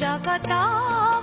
[0.00, 1.19] 这个岛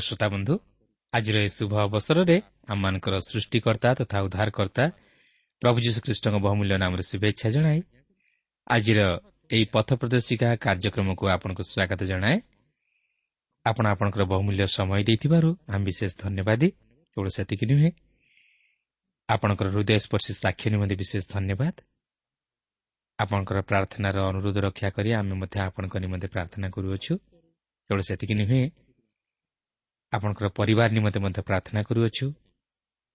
[0.00, 0.54] ଶ୍ରୋତା ବନ୍ଧୁ
[1.12, 2.36] ଆଜିର ଏହି ଶୁଭ ଅବସରରେ
[2.68, 4.84] ଆମମାନଙ୍କର ସୃଷ୍ଟିକର୍ତ୍ତା ତଥା ଉଦ୍ଧାରକର୍ତ୍ତା
[5.62, 7.80] ପ୍ରଭୁ ଯୀଶୁଖ୍ରୀଷ୍ଟଙ୍କ ବହୁମୂଲ୍ୟ ନାମରେ ଶୁଭେଚ୍ଛା ଜଣାଇ
[8.66, 9.00] ଆଜିର
[9.50, 12.36] ଏହି ପଥ ପ୍ରଦର୍ଶିକା କାର୍ଯ୍ୟକ୍ରମକୁ ଆପଣଙ୍କୁ ସ୍ୱାଗତ ଜଣାଏ।
[13.66, 16.68] ଆପଣ ଆପଣଙ୍କର ବହୁମୂଲ୍ୟ ସମୟ ଦେଇଥିବାରୁ ଆମେ ବିଶେଷ ଧନ୍ୟବାଦୀ
[17.12, 17.90] କେବଳ ସେତିକି ନୁହେଁ
[19.28, 21.74] ଆପଣଙ୍କର ହୃଦୟସ୍ପର୍ଶୀ ସାକ୍ଷ୍ୟ ନିମନ୍ତେ ବିଶେଷ ଧନ୍ୟବାଦ।
[23.18, 27.12] ଆପଣଙ୍କର ପ୍ରାର୍ଥନାର ଅନୁରୋଧ ରକ୍ଷା କରି ଆମେ ମଧ୍ୟ ଆପଣଙ୍କ ନିମନ୍ତେ ପ୍ରାର୍ଥନା କରୁଅଛୁ
[27.90, 28.62] କେବଳ ସେତିକି ନୁହେଁ
[30.12, 32.26] ଆପଣଙ୍କର ପରିବାର ନିମନ୍ତେ ମଧ୍ୟ ପ୍ରାର୍ଥନା କରୁଅଛୁ।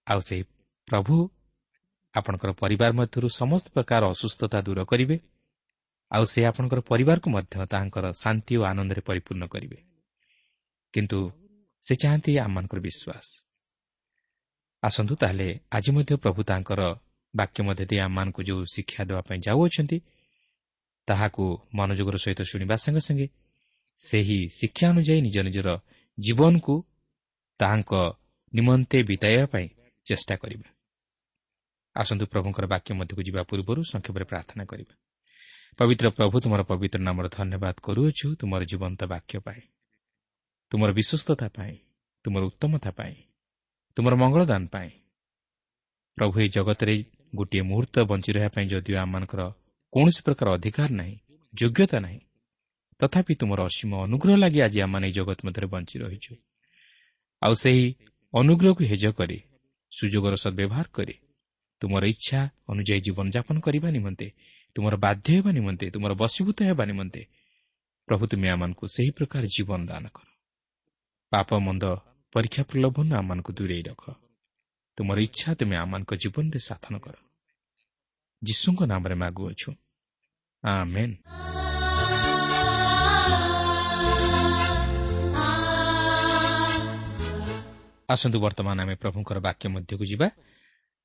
[0.07, 0.43] ଆଉ ସେହି
[0.87, 1.15] ପ୍ରଭୁ
[2.13, 5.17] ଆପଣଙ୍କର ପରିବାର ମଧ୍ୟରୁ ସମସ୍ତ ପ୍ରକାର ଅସୁସ୍ଥତା ଦୂର କରିବେ।
[6.11, 9.77] ଆଉ ସେ ଆପଣଙ୍କର ପରିବାରକୁ ମଧ୍ୟ ତାହାଙ୍କର ଶାନ୍ତି ଓ ଆନନ୍ଦରେ ପରିପୂର୍ଣ୍ଣ କରିବେ।
[10.93, 11.19] କିନ୍ତୁ
[11.83, 13.27] ସେ ଚାହାନ୍ତି ଆମମାନଙ୍କର ବିଶ୍ୱାସ।
[14.83, 16.81] ଆସନ୍ତୁ ତାହେଲେ ଆଜି ମଧ୍ୟ ପ୍ରଭୁ ତାଙ୍କର
[17.33, 19.97] ବାକ୍ୟ ମଧ୍ୟ ଦେଇ ଆମମାନଙ୍କୁ ଯେଉଁ ଶିକ୍ଷା ଦେବା ପାଇଁ ଯାଉଅଛନ୍ତି
[21.07, 21.43] ତାହାକୁ
[21.73, 23.27] ମନୋଯୋଗର ସହିତ ଶୁଣିବା ସଙ୍ଗେ ସଙ୍ଗେ
[23.99, 25.69] ସେହି ଶିକ୍ଷା ଅନୁଯାୟୀ ନିଜ ନିଜର
[26.17, 26.75] ଜୀବନକୁ
[27.59, 27.93] ତାହାଙ୍କ
[28.53, 29.67] ନିମନ୍ତେ ବିତାଇବା ପାଇଁ
[30.05, 30.69] ଚେଷ୍ଟା କରିବା।
[31.95, 34.93] ଆସନ୍ତୁ ପ୍ରଭୁଙ୍କର ବାକ୍ୟ ମଧ୍ୟକୁ ଯିବା ପୂର୍ବରୁ ସଂକ୍ଷେପରେ ପ୍ରାର୍ଥନା କରିବା।
[35.77, 39.61] ପବିତ୍ର ପ୍ରଭୁ ତୁମର ପବିତ୍ର ନାମର ଧନ୍ୟବାଦ କରୁଅଛୁ ତୁମର ଜୀବନ୍ତ ବାକ୍ୟ ପାଇଁ
[40.71, 41.75] ତୁମର ବିଶ୍ୱସ୍ତତା ପାଇଁ
[42.25, 43.15] ତୁମର ଉତ୍ତମତା ପାଇଁ
[43.97, 44.91] ତୁମର ମଙ୍ଗଳଦାନ ପାଇଁ।
[46.17, 46.95] ପ୍ରଭୁ ଏହି ଜଗତରେ
[47.35, 49.41] ଗୋଟିଏ ମୁହୂର୍ତ୍ତ ବଞ୍ଚି ରହିବା ପାଇଁ ଯଦିଓ ଆମମାନଙ୍କର
[49.93, 51.15] କୌଣସି ପ୍ରକାର ଅଧିକାର ନାହିଁ
[51.53, 52.19] ଯୋଗ୍ୟତା ନାହିଁ
[53.03, 56.35] ତଥାପି ତୁମର ଅସୀମ ଅନୁଗ୍ରହ ଲାଗି ଆଜି ଆମମାନେ ଏହି ଜଗତ ମଧ୍ୟରେ ବଞ୍ଚି ରହିଛୁ।
[57.41, 57.85] ଆଉ ସେହି
[58.33, 59.37] ଅନୁଗ୍ରହକୁ ହେଜ କରି
[59.91, 61.13] ସୁଯୋଗର ସଦ୍ବ୍ୟବହାର କରି
[61.81, 64.27] ତୁମର ଇଚ୍ଛା ଅନୁଯାୟୀ ଜୀବନଯାପନ କରିବା ନିମନ୍ତେ
[64.75, 67.21] ତୁମର ବାଧ୍ୟ ହେବା ନିମନ୍ତେ ତୁମର ବଶୀଭୂତ ହେବା ନିମନ୍ତେ
[68.07, 70.27] ପ୍ରଭୁ ତୁମେ ଆମମାନଙ୍କୁ ସେହି ପ୍ରକାର ଜୀବନ ଦାନ କର।
[71.29, 71.83] ପାପ ମନ୍ଦ
[72.33, 74.03] ପରୀକ୍ଷା ପ୍ରଲୋଭନ ଆମମାନଙ୍କୁ ଦୂରେଇ ରଖ।
[74.97, 77.15] ତୁମର ଇଚ୍ଛା ତୁମେ ଆମମାନଙ୍କ ଜୀବନରେ ସାଧନ କର।
[78.43, 79.69] ଯୀଶୁଙ୍କ ନାମରେ ମାଗୁଅଛୁ।
[88.09, 90.27] ଆସନ୍ତୁ ବର୍ତ୍ତମାନ ଆମେ ପ୍ରଭୁଙ୍କର ବାକ୍ୟ ମଧ୍ୟକୁ ଯିବା।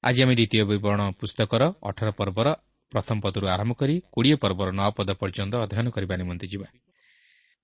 [0.03, 2.49] ଆଜି ଆମେ ଦ୍ୱିତୀୟ ବିବରଣ ପୁସ୍ତକର ଅଠର ପର୍ବର
[2.93, 6.69] ପ୍ରଥମ ପଦରୁ ଆରମ୍ଭ କରି କୋଡ଼ିଏ ପର୍ବର ନଅ ପଦ ପର୍ଯ୍ୟନ୍ତ ଅଧ୍ୟୟନ କରିବା ନିମନ୍ତେ ଯିବା।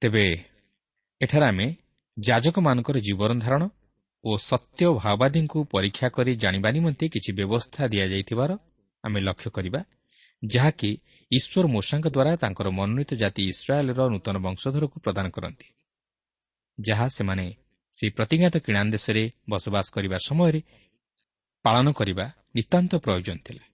[0.03, 0.25] ତେବେ
[1.21, 1.67] ଏଠାରେ ଆମେ
[2.17, 3.63] ଯାଜକମାନଙ୍କର ଜୀବନ ଧାରଣ
[4.25, 8.51] ଓ ସତ୍ୟ ଭାଓବାଦୀଙ୍କୁ ପରୀକ୍ଷା କରି ଜାଣିବା ନିମନ୍ତେ କିଛି ବ୍ୟବସ୍ଥା ଦିଆଯାଇଥିବାର
[9.05, 9.81] ଆମେ ଲକ୍ଷ୍ୟ କରିବା
[10.43, 10.91] ଯାହାକି
[11.31, 15.69] ଈଶ୍ୱର ମୂଷାଙ୍କ ଦ୍ୱାରା ତାଙ୍କର ମନୋନୀତ ଜାତି ଇସ୍ରାଏଲ୍ର ନୂତନ ବଂଶଧରକୁ ପ୍ରଦାନ କରନ୍ତି
[16.79, 17.47] ଯାହା ସେମାନେ
[17.95, 20.61] ସେହି ପ୍ରତିଜ୍ଞାତ କିଣାନ୍ ଦେଶରେ ବସବାସ କରିବା ସମୟରେ
[21.65, 22.27] ପାଳନ କରିବା
[22.57, 23.65] ନିତାନ୍ତ ପ୍ରୟୋଜନ ଥିଲା।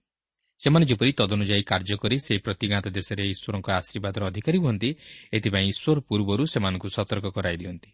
[0.59, 4.89] ସେମାନେ ଯେପରି ତଦନୁଯାୟୀ କାର୍ଯ୍ୟ କରି ସେହି ପ୍ରତିଜ୍ଞାତ ଦେଶରେ ଈଶ୍ୱରଙ୍କ ଆଶୀର୍ବାଦର ଅଧିକାରୀ ହୁଅନ୍ତି
[5.33, 7.89] ଏଥିପାଇଁ ଈଶ୍ୱର ପୂର୍ବରୁ ସେମାନଙ୍କୁ ସତର୍କ କରାଇ ଦିଅନ୍ତି।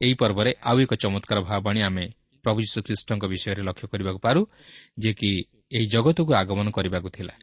[0.00, 2.04] ଏହି ପର୍ବରେ ଆଉ ଏକ ଚମତ୍କାର ଭାବବାଣୀ ଆମେ
[2.44, 4.40] ପ୍ରଭୁ ଯୀଶୁଖ୍ରୀଷ୍ଟଙ୍କ ବିଷୟରେ ଲକ୍ଷ୍ୟ କରିବାକୁ ପାରୁ
[4.98, 5.30] ଯେ କି
[5.72, 7.34] ଏହି ଜଗତକୁ ଆଗମନ କରିବାକୁ ଥିଲା।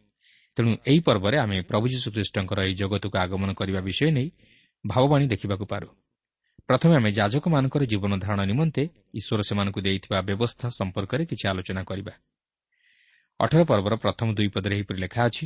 [0.58, 4.28] ତେଣୁ ଏହି ପର୍ବରେ ଆମେ ପ୍ରଭୁ ଯୀଶୁଖ୍ରୀଷ୍ଟଙ୍କର ଏହି ଜଗତକୁ ଆଗମନ କରିବା ବିଷୟ ନେଇ
[4.88, 6.01] ଭାବବାଣୀ ଦେଖିବାକୁ ପାରୁ।
[6.72, 8.84] ପ୍ରଥମେ ଆମେ ଯାଜକମାନଙ୍କର ଜୀବନ ଧାରଣ ନିମନ୍ତେ
[9.20, 12.14] ଈଶ୍ୱର ସେମାନଙ୍କୁ ଦେଇଥିବା ବ୍ୟବସ୍ଥା ସମ୍ପର୍କରେ କିଛି ଆଲୋଚନା କରିବା।
[13.40, 15.46] ଅଠର ପର୍ବର ପ୍ରଥମ ଦୁଇ ପଦରେ ଏହିପରି ଲେଖା ଅଛି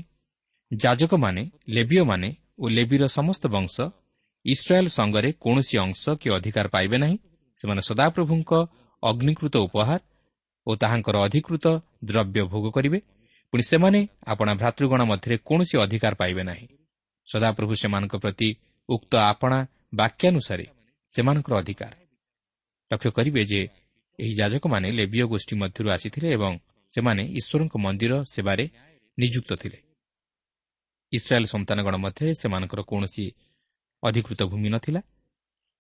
[0.71, 2.29] ଯାଜକମାନେ ଲେବିୟମାନେ
[2.61, 3.75] ଓ ଲେବିର ସମସ୍ତ ବଂଶ
[4.45, 7.17] ଇସ୍ରାଏଲ୍ ସଙ୍ଗରେ କୌଣସି ଅଂଶ କି ଅଧିକାର ପାଇବେ ନାହିଁ।
[7.57, 8.51] ସେମାନେ ସଦାପ୍ରଭୁଙ୍କ
[9.03, 9.99] ଅଗ୍ନିକୃତ ଉପହାର
[10.67, 11.65] ଓ ତାହାଙ୍କର ଅଧିକୃତ
[12.09, 12.99] ଦ୍ରବ୍ୟ ଭୋଗ କରିବେ।
[13.53, 16.67] ପୁଣି ସେମାନେ ଆପଣା ଭ୍ରାତୃଗଣ ମଧ୍ୟରେ କୌଣସି ଅଧିକାର ପାଇବେ ନାହିଁ।
[17.27, 18.49] ସଦାପ୍ରଭୁ ସେମାନଙ୍କ ପ୍ରତି
[18.89, 19.59] ଉକ୍ତ ଆପଣା
[19.93, 20.65] ବାକ୍ୟାନୁସାରେ
[21.09, 21.93] ସେମାନଙ୍କର ଅଧିକାର।
[22.91, 23.61] ଲକ୍ଷ୍ୟ କରିବେ ଯେ
[24.19, 26.51] ଏହି ଯାଜକମାନେ ଲେବିୟ ଗୋଷ୍ଠୀ ମଧ୍ୟରୁ ଆସିଥିଲେ ଏବଂ
[26.91, 28.65] ସେମାନେ ଈଶ୍ୱରଙ୍କ ମନ୍ଦିର ସେବାରେ
[29.17, 29.79] ନିଯୁକ୍ତ ଥିଲେ।
[31.11, 33.25] ଇସ୍ରାଏଲ୍ ସନ୍ତାନଗଣ ମଧ୍ୟରେ ସେମାନଙ୍କର କୌଣସି
[34.03, 35.01] ଅଧିକୃତ ଭୂମି ନଥିଲା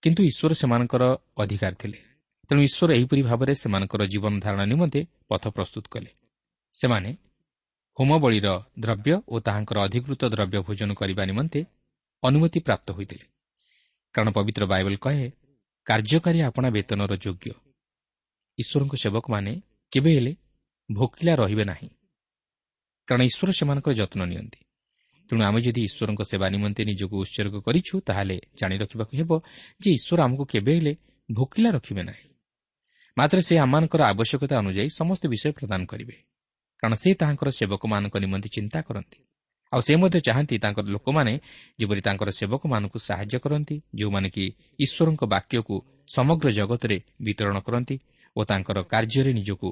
[0.03, 1.03] କିନ୍ତୁ ଈଶ୍ୱର ସେମାନଙ୍କର
[1.37, 1.97] ଅଧିକାର ଥିଲେ।
[2.49, 6.11] ତେଣୁ ଈଶ୍ୱର ଏହିପରି ଭାବରେ ସେମାନଙ୍କର ଜୀବନ ଧାରଣ ନିମନ୍ତେ ପଥ ପ୍ରସ୍ତୁତ କଲେ।
[6.73, 7.11] ସେମାନେ
[7.97, 8.47] ହୋମବଳୀର
[8.79, 11.59] ଦ୍ରବ୍ୟ ଓ ତାହାଙ୍କର ଅଧିକୃତ ଦ୍ରବ୍ୟ ଭୋଜନ କରିବା ନିମନ୍ତେ
[12.23, 13.25] ଅନୁମତି ପ୍ରାପ୍ତ ହୋଇଥିଲେ।
[14.15, 15.31] କାରଣ ପବିତ୍ର ବାଇବଲ କହେ
[15.85, 17.51] କାର୍ଯ୍ୟକାରୀ ଆପଣା ବେତନର ଯୋଗ୍ୟ।
[18.57, 20.35] ଈଶ୍ୱରଙ୍କ ସେବକମାନେ କେବେ ହେଲେ
[20.91, 21.89] ଭୋକିଲା ରହିବେ ନାହିଁ।
[23.07, 24.59] କାରଣ ଈଶ୍ୱର ସେମାନଙ୍କର ଯତ୍ନ ନିଅନ୍ତି।
[25.29, 29.31] ତେଣୁ ଆମେ ଯଦି ଈଶ୍ୱରଙ୍କ ସେବା ନିମନ୍ତେ ନିଜକୁ ଉତ୍ସର୍ଗ କରିଛୁ ତାହେଲେ ଜାଣି ରଖିବାକୁ ହେବ
[29.81, 30.95] ଯେ ଈଶ୍ୱର ଆମକୁ କେବେ ହେଲେ
[31.31, 32.27] ଭୋକିଲା ରଖିବେ ନାହିଁ।
[33.17, 36.15] ମାତ୍ର ସେ ଆମମାନଙ୍କର ଆବଶ୍ୟକତା ଅନୁଯାୟୀ ସମସ୍ତ ବିଷୟ ପ୍ରଦାନ କରିବେ।
[36.79, 39.19] କାରଣ ସେ ତାହାଙ୍କର ସେବକମାନଙ୍କ ନିମନ୍ତେ ଚିନ୍ତା କରନ୍ତି।
[39.75, 41.33] ଆଉ ସେ ମଧ୍ୟ ଚାହାନ୍ତି ତାଙ୍କର ଲୋକମାନେ
[41.79, 44.45] ଯେପରି ତାଙ୍କର ସେବକମାନଙ୍କୁ ସାହାଯ୍ୟ କରନ୍ତି ଯେଉଁମାନେ କି
[44.79, 45.75] ଈଶ୍ୱରଙ୍କ ବାକ୍ୟକୁ
[46.15, 47.95] ସମଗ୍ର ଜଗତରେ ବିତରଣ କରନ୍ତି
[48.35, 49.69] ଓ ତାଙ୍କର କାର୍ଯ୍ୟରେ ନିଜକୁ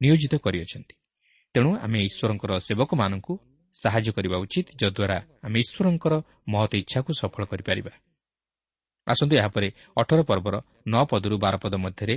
[0.00, 0.94] ନିୟୋଜିତ କରିଅଛନ୍ତି।
[1.54, 3.32] ତେଣୁ ଆମେ ଈଶ୍ୱରଙ୍କର ସେବକମାନଙ୍କୁ
[3.74, 6.14] ସାହାଯ୍ୟ କରିବା ଉଚିତ ଯଦ୍ୱାରା ଆମେ ଈଶ୍ୱରଙ୍କର
[6.48, 7.92] ମହତ ଇଚ୍ଛାକୁ ସଫଳ କରିପାରିବା।
[9.06, 9.68] ଆସନ୍ତୁ ଏହାପରେ
[10.00, 10.54] ଅଠର ପର୍ବର
[10.86, 12.16] ନଅ ପଦରୁ ବାର ପଦ ମଧ୍ୟରେ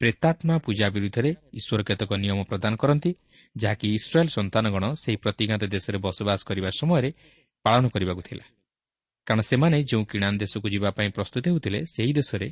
[0.00, 3.10] ପ୍ରେତାତ୍ମା ପୂଜା ବିରୁଦ୍ଧରେ ଈଶ୍ୱର କେତେକ ନିୟମ ପ୍ରଦାନ କରନ୍ତି
[3.56, 7.10] ଯାହାକି ଇସ୍ରାଏଲ୍ ସନ୍ତାନଗଣ ସେହି ପ୍ରତିଜ୍ଞାତ ଦେଶରେ ବସବାସ କରିବା ସମୟରେ
[7.64, 8.44] ପାଳନ କରିବାକୁ ଥିଲା।
[9.26, 12.48] କାରଣ ସେମାନେ ଯେଉଁ କିଣାନ୍ ଦେଶକୁ ଯିବା ପାଇଁ ପ୍ରସ୍ତୁତ ହେଉଥିଲେ ସେହି ଦେଶରେ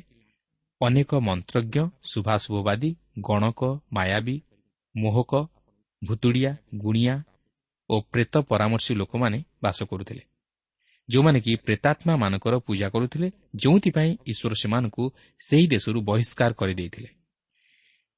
[0.81, 1.77] ଅନେକ ମନ୍ତ୍ରଜ୍ଞ
[2.11, 3.61] ଶୁଭାଶୁଭବାଦୀ ଗଣକ
[3.93, 4.37] ମାୟାବୀ
[4.95, 5.31] ମୋହକ
[6.01, 7.15] ଭୁତୁଡ଼ିଆ ଗୁଣିଆ
[7.89, 10.23] ଓ ପ୍ରେତ ପରାମର୍ଶୀ ଲୋକମାନେ ବାସ କରୁଥିଲେ।
[11.09, 15.03] ଯେଉଁମାନେ କି ପ୍ରେତାତ୍ମାମାନଙ୍କର ପୂଜା କରୁଥିଲେ ଯେଉଁଥିପାଇଁ ଈଶ୍ୱର ସେମାନଙ୍କୁ
[15.39, 17.09] ସେହି ଦେଶରୁ ବହିଷ୍କାର କରିଦେଇଥିଲେ।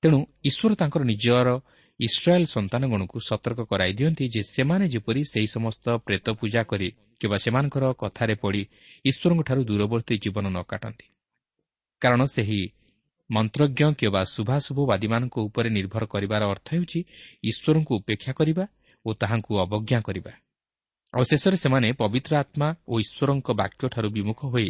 [0.02, 1.48] ତେଣୁ ଈଶ୍ୱର ତାଙ୍କର ନିଜର
[2.00, 7.84] ଇସ୍ରାଏଲ୍ ସନ୍ତାନଗଣକୁ ସତର୍କ କରାଇ ଦିଅନ୍ତି ଯେ ସେମାନେ ଯେପରି ସେହି ସମସ୍ତ ପ୍ରେତ ପୂଜା କରି କିମ୍ବା ସେମାନଙ୍କର
[7.94, 8.62] କଥାରେ ପଡ଼ି
[9.06, 11.06] ଈଶ୍ୱରଙ୍କଠାରୁ ଦୂରବର୍ତ୍ତୀ ଜୀବନ ନ କାଟନ୍ତି।
[12.02, 12.62] କାରଣ ସେହି
[13.32, 17.00] ମନ୍ତ୍ରଜ୍ଞ କିମ୍ବା ଶୁଭାଶୁଭବାଦୀମାନଙ୍କ ଉପରେ ନିର୍ଭର କରିବାର ଅର୍ଥ ହେଉଛି
[17.44, 18.66] ଈଶ୍ୱରଙ୍କୁ ଉପେକ୍ଷା କରିବା
[19.06, 20.34] ଓ ତାହାଙ୍କୁ ଅବଜ୍ଞା କରିବା।
[21.14, 24.70] ଆଉ ଶେଷରେ ସେମାନେ ପବିତ୍ର ଆତ୍ମା ଓ ଈଶ୍ୱରଙ୍କ ବାକ୍ୟଠାରୁ ବିମୁଖ ହୋଇ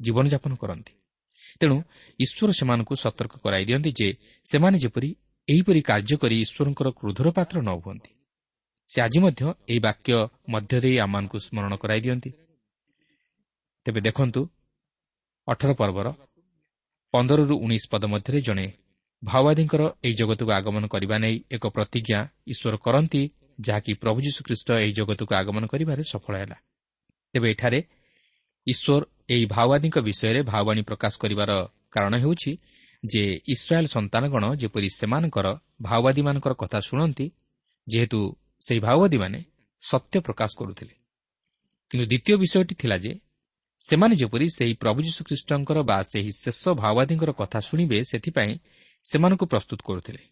[0.00, 0.92] ଜୀବନଯାପନ କରନ୍ତି।
[1.60, 1.76] ତେଣୁ
[2.20, 4.08] ଈଶ୍ୱର ସେମାନଙ୍କୁ ସତର୍କ କରାଇ ଦିଅନ୍ତି ଯେ
[4.44, 5.10] ସେମାନେ ଯେପରି
[5.50, 8.10] ଏହିପରି କାର୍ଯ୍ୟ କରି ଈଶ୍ୱରଙ୍କର କ୍ରୋଧର ପାତ୍ର ନ ହୁଅନ୍ତି।
[8.88, 10.12] ସେ ଆଜି ମଧ୍ୟ ଏହି ବାକ୍ୟ
[10.52, 12.30] ମଧ୍ୟ ଦେଇ ଆମମାନଙ୍କୁ ସ୍ମରଣ କରାଇ ଦିଅନ୍ତି।
[13.86, 14.40] ତେବେ ଦେଖନ୍ତୁ
[15.48, 16.08] ଅଠର ପର୍ବର
[17.14, 18.66] ପନ୍ଦରରୁ ଉଣେଇଶ ପଦ ମଧ୍ୟରେ ଜଣେ
[19.22, 22.18] ଭାଓବାଦୀଙ୍କର ଏହି ଜଗତକୁ ଆଗମନ କରିବା ନେଇ ଏକ ପ୍ରତିଜ୍ଞା
[22.52, 23.22] ଈଶ୍ୱର କରନ୍ତି
[23.60, 26.56] ଯାହାକି ପ୍ରଭୁ ଯୀଶୁଖ୍ରୀଷ୍ଟ ଏହି ଜଗତକୁ ଆଗମନ କରିବାରେ ସଫଳ ହେଲା।
[27.34, 27.80] ତେବେ ଏଠାରେ
[28.66, 29.02] ଈଶ୍ୱର
[29.34, 31.50] ଏହି ଭାଓବାଦୀଙ୍କ ବିଷୟରେ ଭାଓବାଣୀ ପ୍ରକାଶ କରିବାର
[31.94, 32.52] କାରଣ ହେଉଛି
[33.02, 35.46] ଯେ ଇସ୍ରାଏଲ୍ ସନ୍ତାନଗଣ ଯେପରି ସେମାନଙ୍କର
[35.82, 37.26] ଭାଓବାଦୀମାନଙ୍କର କଥା ଶୁଣନ୍ତି
[37.86, 38.20] ଯେହେତୁ
[38.60, 39.38] ସେହି ଭାଓବାଦୀମାନେ
[39.82, 40.94] ସତ୍ୟ ପ୍ରକାଶ କରୁଥିଲେ
[41.90, 43.12] କିନ୍ତୁ ଦ୍ୱିତୀୟ ବିଷୟଟି ଥିଲା ଯେ
[43.82, 48.52] ସେମାନେ ଯେପରି ସେହି ପ୍ରଭୁ ଯୀଶୁଖ୍ରୀଷ୍ଟଙ୍କର ବା ସେହି ଶେଷ ଭାଓବାଦୀଙ୍କର କଥା ଶୁଣିବେ ସେଥିପାଇଁ
[49.04, 50.22] ସେମାନଙ୍କୁ ପ୍ରସ୍ତୁତ କରୁଥିଲେ।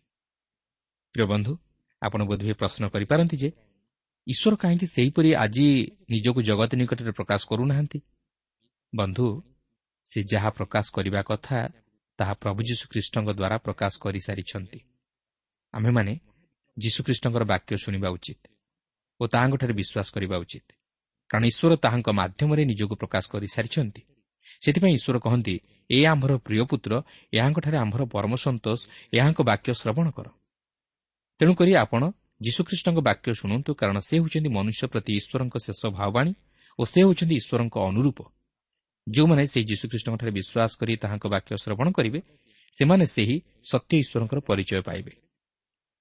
[1.14, 1.52] ପ୍ରିୟ ବନ୍ଧୁ
[2.02, 3.50] ଆପଣ ବୋଧହୁଏ ପ୍ରଶ୍ନ କରିପାରନ୍ତି ଯେ
[4.26, 5.66] ଈଶ୍ୱର କାହିଁକି ସେହିପରି ଆଜି
[6.10, 7.98] ନିଜକୁ ଜଗତ ନିକଟରେ ପ୍ରକାଶ କରୁନାହାନ୍ତି?
[8.92, 9.26] ବନ୍ଧୁ
[10.06, 11.56] ସେ ଯାହା ପ୍ରକାଶ କରିବା କଥା
[12.18, 14.78] ତାହା ପ୍ରଭୁ ଯୀଶୁଖ୍ରୀଷ୍ଟଙ୍କ ଦ୍ୱାରା ପ୍ରକାଶ କରିସାରିଛନ୍ତି।
[15.74, 16.12] ଆମ୍ଭେମାନେ
[16.76, 18.42] ଯୀଶୁଖ୍ରୀଷ୍ଟଙ୍କର ବାକ୍ୟ ଶୁଣିବା ଉଚିତ
[19.20, 20.68] ଓ ତାହାଙ୍କଠାରେ ବିଶ୍ୱାସ କରିବା ଉଚିତ।
[21.30, 24.02] କାରଣ ଈଶ୍ୱର ତାହାଙ୍କ ମାଧ୍ୟମରେ ନିଜକୁ ପ୍ରକାଶ କରିସାରିଛନ୍ତି।
[24.62, 25.54] ସେଥିପାଇଁ ଈଶ୍ୱର କହନ୍ତି
[25.90, 26.92] ଏ ଆମ୍ଭର ପ୍ରିୟ ପୁତ୍ର
[27.32, 28.80] ଏହାଙ୍କଠାରେ ଆମ୍ଭର ପରମ ସନ୍ତୋଷ
[29.18, 30.26] ଏହାଙ୍କ ବାକ୍ୟ ଶ୍ରବଣ କର।
[31.40, 32.02] ତେଣୁକରି ଆପଣ
[32.42, 36.32] ଯୀଶୁଖ୍ରୀଷ୍ଟଙ୍କ ବାକ୍ୟ ଶୁଣନ୍ତୁ କାରଣ ସେ ହେଉଛନ୍ତି ମନୁଷ୍ୟ ପ୍ରତି ଈଶ୍ୱରଙ୍କ ଶେଷ ଭାବବାଣୀ
[36.78, 38.18] ଓ ସେ ହେଉଛନ୍ତି ଈଶ୍ୱରଙ୍କ ଅନୁରୂପ।
[39.14, 42.20] ଯେଉଁମାନେ ସେହି ଯୀଶୁଖ୍ରୀଷ୍ଟଙ୍କଠାରେ ବିଶ୍ୱାସ କରି ତାହାଙ୍କ ବାକ୍ୟ ଶ୍ରବଣ କରିବେ
[42.74, 43.36] ସେମାନେ ସେହି
[43.70, 45.12] ସତ୍ୟ ଈଶ୍ୱରଙ୍କର ପରିଚୟ ପାଇବେ।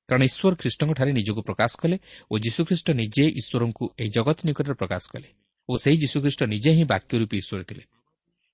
[0.10, 1.98] କାରଣ ଈଶ୍ୱର ଖ୍ରୀଷ୍ଟଙ୍କଠାରେ ନିଜକୁ ପ୍ରକାଶ କଲେ
[2.32, 5.30] ଓ ଯୀଶୁଖ୍ରୀଷ୍ଟ ନିଜେ ଈଶ୍ୱରଙ୍କୁ ଏହି ଜଗତ ନିକଟରେ ପ୍ରକାଶ କଲେ
[5.70, 7.84] ଓ ସେହି ଯୀଶୁଖ୍ରୀଷ୍ଟ ନିଜେ ହିଁ ବାକ୍ୟ ରୂପୀ ଈଶ୍ୱର ଥିଲେ।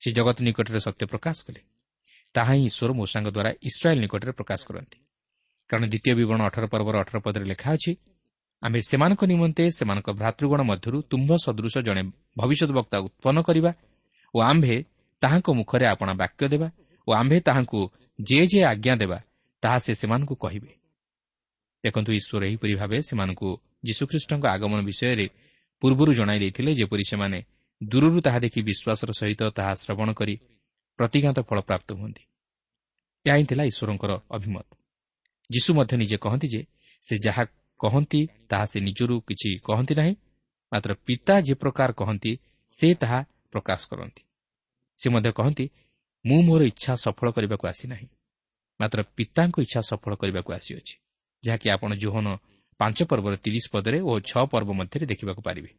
[0.01, 1.61] ସେ ଜଗତ ନିକଟରେ ସତ୍ୟ ପ୍ରକାଶ କଲେ।
[2.35, 4.97] ତାହା ହିଁ ଈଶ୍ୱର ମୂଷାଙ୍କ ଦ୍ୱାରା ଇସ୍ରାଏଲ୍ ନିକଟରେ ପ୍ରକାଶ କରନ୍ତି।
[5.69, 7.91] କାରଣ ଦ୍ୱିତୀୟ ବିବରଣ ଅଠର ପର୍ବର ଅଠର ପଦରେ ଲେଖା ଅଛି
[8.61, 12.03] ଆମେ ସେମାନଙ୍କ ନିମନ୍ତେ ସେମାନଙ୍କ ଭ୍ରାତୃଗଣ ମଧ୍ୟରୁ ତୁମ୍ଭ ସଦୃଶ ଜଣେ
[12.37, 13.71] ଭବିଷ୍ୟତ ବକ୍ତା ଉତ୍ପନ୍ନ କରିବା
[14.33, 14.75] ଓ ଆମ୍ଭେ
[15.21, 16.67] ତାହାଙ୍କ ମୁଖରେ ଆପଣା ବାକ୍ୟ ଦେବା
[17.07, 17.79] ଓ ଆମ୍ଭେ ତାହାଙ୍କୁ
[18.19, 19.19] ଯେ ଯେ ଆଜ୍ଞା ଦେବା
[19.63, 20.71] ତାହା ସେ ସେମାନଙ୍କୁ କହିବେ।
[21.83, 23.49] ଦେଖନ୍ତୁ ଈଶ୍ୱର ଏହିପରି ଭାବେ ସେମାନଙ୍କୁ
[23.85, 25.25] ଯୀଶୁଖ୍ରୀଷ୍ଟଙ୍କ ଆଗମନ ବିଷୟରେ
[25.81, 27.39] ପୂର୍ବରୁ ଜଣାଇ ଦେଇଥିଲେ ଯେପରି ସେମାନେ
[27.81, 30.35] ଦୂରରୁ ତାହା ଦେଖି ବିଶ୍ୱାସର ସହିତ ତାହା ଶ୍ରବଣ କରି
[30.99, 32.23] ପ୍ରତିଘାତ ଫଳ ପ୍ରାପ୍ତ ହୁଅନ୍ତି।
[33.25, 34.67] ଏହା ହିଁ ଥିଲା ଈଶ୍ୱରଙ୍କର ଅଭିମତ।
[35.49, 36.61] ଯୀଶୁ ମଧ୍ୟ ନିଜେ କହନ୍ତି ଯେ
[37.03, 37.43] ସେ ଯାହା
[37.79, 40.13] କହନ୍ତି ତାହା ସେ ନିଜରୁ କିଛି କହନ୍ତି ନାହିଁ
[40.71, 42.31] ମାତ୍ର ପିତା ଯେ ପ୍ରକାର କହନ୍ତି
[42.73, 43.19] ସେ ତାହା
[43.53, 44.21] ପ୍ରକାଶ କରନ୍ତି।
[44.99, 45.65] ସେ ମଧ୍ୟ କହନ୍ତି
[46.25, 48.07] ମୁଁ ମୋର ଇଚ୍ଛା ସଫଳ କରିବାକୁ ଆସିନାହିଁ।
[48.79, 50.95] ମାତ୍ର ପିତାଙ୍କ ଇଚ୍ଛା ସଫଳ କରିବାକୁ ଆସିଅଛି
[51.43, 52.27] ଯାହାକି ଆପଣ ଜୋହନ
[52.79, 55.71] ପାଞ୍ଚ ପର୍ବର ତିରିଶ ପଦରେ ଓ ଛଅ ପର୍ବ ମଧ୍ୟରେ ଦେଖିବାକୁ ପାରିବେ।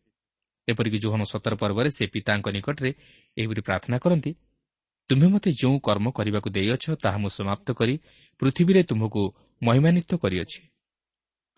[0.69, 2.91] ଏପରିକି ଜୋହନ ସତର ପର୍ବରେ ସେ ପିତାଙ୍କ ନିକଟରେ
[3.37, 4.31] ଏହିପରି ପ୍ରାର୍ଥନା କରନ୍ତି
[5.11, 7.95] ତୁମ୍ଭେ ମୋତେ ଯେଉଁ କର୍ମ କରିବାକୁ ଦେଇଅଛ ତାହା ମୁଁ ସମାପ୍ତ କରି
[8.41, 9.23] ପୃଥିବୀରେ ତୁମ୍ଭକୁ
[9.63, 10.61] ମହିମାନିତ କରିଅଛି।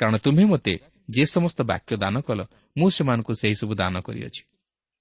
[0.00, 0.74] କାରଣ ତୁମ୍ଭେ ମୋତେ
[1.08, 2.40] ଯେ ସମସ୍ତ ବାକ୍ୟ ଦାନ କଲ
[2.76, 4.42] ମୁଁ ସେମାନଙ୍କୁ ସେହିସବୁ ଦାନ କରିଅଛି।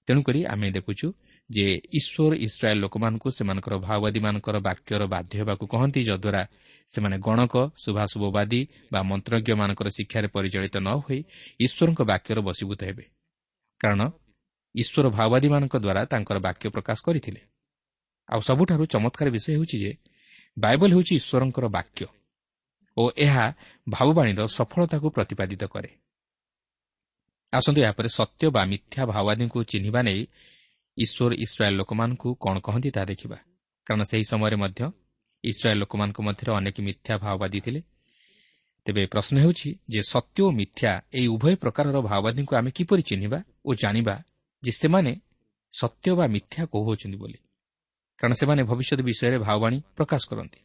[0.08, 1.06] ତେଣୁକରି ଆମେ ଦେଖୁଛୁ
[1.50, 1.66] ଯେ
[1.98, 6.42] ଈଶ୍ୱର ଇସ୍ରାଏଲ୍ ଲୋକମାନଙ୍କୁ ସେମାନଙ୍କର ଭାଓବାଦୀମାନଙ୍କର ବାକ୍ୟର ବାଧ୍ୟ ହେବାକୁ କହନ୍ତି ଯଦ୍ୱାରା
[6.86, 8.60] ସେମାନେ ଗଣକ ଶୁଭାଶୁଭବାଦୀ
[8.92, 11.18] ବା ମନ୍ତ୍ରଜ୍ଞମାନଙ୍କର ଶିକ୍ଷାରେ ପରିଚାଳିତ ନ ହୋଇ
[11.60, 13.04] ଈଶ୍ୱରଙ୍କ ବାକ୍ୟର ବଶୀଭୂତ ହେବେ।
[13.80, 14.00] କାରଣ
[14.74, 17.40] ଈଶ୍ୱର ଭାଓବାଦୀମାନଙ୍କ ଦ୍ୱାରା ତାଙ୍କର ବାକ୍ୟ ପ୍ରକାଶ କରିଥିଲେ।
[18.28, 19.92] ଆଉ ସବୁଠାରୁ ଚମତ୍କାର ବିଷୟ ହେଉଛି ଯେ
[20.56, 22.00] ବାଇବଲ ହେଉଛି ଈଶ୍ୱରଙ୍କର ବାକ୍ୟ
[22.96, 23.46] ଓ ଏହା
[23.86, 25.90] ଭାବବାଣୀର ସଫଳତାକୁ ପ୍ରତିପାଦିତ କରେ।
[27.56, 30.20] ଆସନ୍ତୁ ଏହାପରେ ସତ୍ୟ ବା ମିଥ୍ୟା ଭାଓବାଦୀଙ୍କୁ ଚିହ୍ନିବା ନେଇ
[30.98, 33.38] ଈଶ୍ୱର ଇସ୍ରାଏଲ୍ ଲୋକମାନଙ୍କୁ କ'ଣ କହନ୍ତି ତାହା ଦେଖିବା।
[33.86, 34.80] କାରଣ ସେହି ସମୟରେ ମଧ୍ୟ
[35.44, 37.80] ଇସ୍ରାଏଲ୍ ଲୋକମାନଙ୍କ ମଧ୍ୟରେ ଅନେକ ମିଥ୍ୟା ଭାଓବାଦୀ ଥିଲେ।
[38.86, 43.70] ତେବେ ପ୍ରଶ୍ନ ହେଉଛି ଯେ ସତ୍ୟ ଓ ମିଥ୍ୟା ଏହି ଉଭୟ ପ୍ରକାରର ଭାଓବାଦୀଙ୍କୁ ଆମେ କିପରି ଚିହ୍ନିବା ଓ
[43.74, 44.14] ଜାଣିବା
[44.62, 45.12] ଯେ ସେମାନେ
[45.72, 47.38] ସତ୍ୟ ବା ମିଥ୍ୟା କହୁଅଛନ୍ତି ବୋଲି?
[48.18, 50.60] କାରଣ ସେମାନେ ଭବିଷ୍ୟତ ବିଷୟରେ ଭାଓବାଣୀ ପ୍ରକାଶ କରନ୍ତି।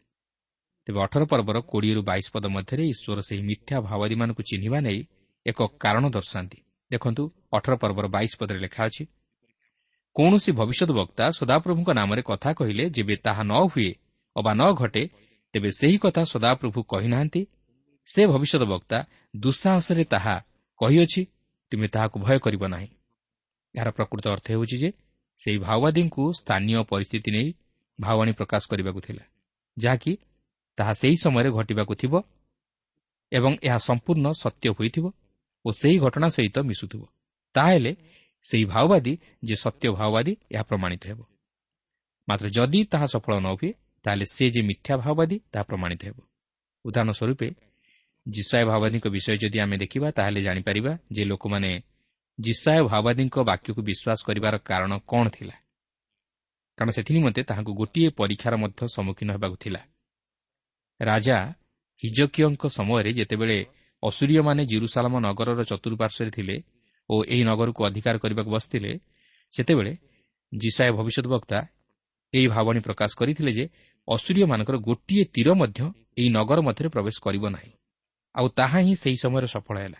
[0.85, 4.99] ତେବେ ଅଠର ପର୍ବର କୋଡ଼ିଏରୁ ବାଇଶ ପଦ ମଧ୍ୟରେ ଈଶ୍ୱର ସେହି ମିଥ୍ୟା ଭାଓବାଦୀମାନଙ୍କୁ ଚିହ୍ନିବା ନେଇ
[5.45, 6.57] ଏକ କାରଣ ଦର୍ଶାନ୍ତି।
[6.91, 7.23] ଦେଖନ୍ତୁ
[7.55, 9.03] ଅଠର ପର୍ବର ବାଇଶ ପଦରେ ଲେଖା ଅଛି
[10.15, 13.91] କୌଣସି ଭବିଷ୍ୟତ ବକ୍ତା ସଦାପ୍ରଭୁଙ୍କ ନାମରେ କଥା କହିଲେ ଯେବେ ତାହା ନ ହୁଏ
[14.35, 15.03] ଅବା ନ ଘଟେ
[15.53, 17.41] ତେବେ ସେହି କଥା ସଦାପ୍ରଭୁ କହିନାହାନ୍ତି।
[18.07, 18.97] ସେ ଭବିଷ୍ୟତ ବକ୍ତା
[19.35, 20.35] ଦୁଃସାହସରେ ତାହା
[20.79, 21.21] କହିଅଛି
[21.71, 22.89] ତୁମେ ତାହାକୁ ଭୟ କରିବ ନାହିଁ।
[23.75, 24.89] ଏହାର ପ୍ରକୃତ ଅର୍ଥ ହେଉଛି ଯେ
[25.39, 27.49] ସେହି ଭାଓବାଦୀଙ୍କୁ ସ୍ଥାନୀୟ ପରିସ୍ଥିତି ନେଇ
[27.99, 29.23] ଭାଓବାଣୀ ପ୍ରକାଶ କରିବାକୁ ଥିଲା
[29.77, 30.11] ଯାହାକି
[30.77, 32.13] ତାହା ସେହି ସମୟରେ ଘଟିବାକୁ ଥିବ
[33.31, 35.05] ଏବଂ ଏହା ସମ୍ପୂର୍ଣ୍ଣ ସତ୍ୟ ହୋଇଥିବ।
[35.65, 37.03] ଓ ସେହି ଘଟଣା ସହିତ ମିଶୁଥିବ।
[37.55, 37.91] ତାହେଲେ
[38.45, 39.13] ସେହି ମାଓବାଦୀ
[39.43, 41.19] ଯେ ସତ୍ୟ ମାଓବାଦୀ ଏହା ପ୍ରମାଣିତ ହେବ।
[42.27, 43.69] ମାତ୍ର ଯଦି ତାହା ସଫଳ ନ ହୁଏ
[44.03, 46.17] ତାହେଲେ ସେ ଯେ ମିଥ୍ୟା ମାଓବାଦୀ ତାହା ପ୍ରମାଣିତ ହେବ।
[46.85, 47.41] ଉଦାହରଣ ସ୍ୱରୂପ
[48.27, 51.71] ଜିସାୟ ମାଓବାଦୀଙ୍କ ବିଷୟ ଯଦି ଆମେ ଦେଖିବା ତାହେଲେ ଜାଣିପାରିବା ଯେ ଲୋକମାନେ
[52.39, 55.55] ଜିସାୟ ମାଓବାଦୀଙ୍କ ବାକ୍ୟକୁ ବିଶ୍ୱାସ କରିବାର କାରଣ କ'ଣ ଥିଲା।
[56.77, 59.81] କାରଣ ସେଥି ନିମନ୍ତେ ତାହାଙ୍କୁ ଗୋଟିଏ ପରୀକ୍ଷାର ମଧ୍ୟ ସମ୍ମୁଖୀନ ହେବାକୁ ଥିଲା।
[60.99, 61.37] ରାଜା
[62.03, 63.57] ହିଜକିୟଙ୍କ ସମୟରେ ଯେତେବେଳେ
[64.03, 66.55] ଅସୁରୀୟମାନେ ଜିରୁସାଲାମ ନଗରର ଚତୁଃପାର୍ଶ୍ୱରେ ଥିଲେ
[67.09, 68.91] ଓ ଏହି ନଗରକୁ ଅଧିକାର କରିବାକୁ ବସିଥିଲେ
[69.51, 69.93] ସେତେବେଳେ
[70.51, 71.57] ଜିସାଏ ଭବିଷ୍ୟତ ବକ୍ତା
[72.33, 73.65] ଏହି ଭାବଣୀ ପ୍ରକାଶ କରିଥିଲେ ଯେ
[74.07, 75.79] ଅସୁରୀୟମାନଙ୍କର ଗୋଟିଏ ତୀର ମଧ୍ୟ
[76.17, 77.71] ଏହି ନଗର ମଧ୍ୟରେ ପ୍ରବେଶ କରିବ ନାହିଁ।
[78.35, 79.99] ଆଉ ତାହା ହିଁ ସେହି ସମୟରେ ସଫଳ ହେଲା।